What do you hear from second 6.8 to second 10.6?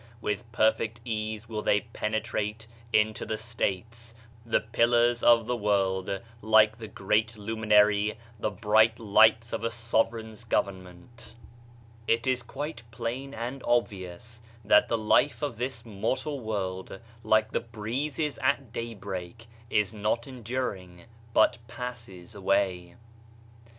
great luminary, the bright lights of a sovereign's